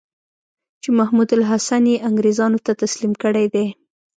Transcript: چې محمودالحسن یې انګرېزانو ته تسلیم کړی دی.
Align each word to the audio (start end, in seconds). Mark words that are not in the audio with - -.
چې 0.81 0.89
محمودالحسن 0.99 1.83
یې 1.91 1.97
انګرېزانو 2.09 2.59
ته 2.65 2.71
تسلیم 2.81 3.13
کړی 3.23 3.45
دی. 3.53 3.65